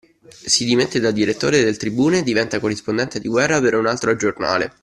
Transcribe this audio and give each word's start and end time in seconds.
Si 0.29 0.65
dimette 0.65 0.99
da 0.99 1.11
direttore 1.11 1.63
del 1.63 1.77
Tribune 1.77 2.17
e 2.17 2.23
diventa 2.23 2.59
corrispondente 2.59 3.19
di 3.19 3.27
guerra 3.27 3.61
per 3.61 3.75
un 3.75 3.85
altro 3.85 4.15
giornale. 4.15 4.73